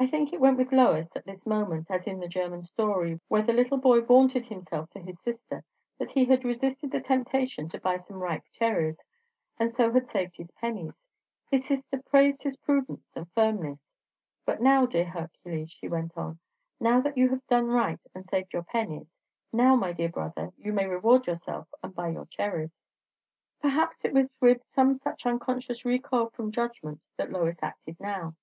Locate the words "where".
3.28-3.42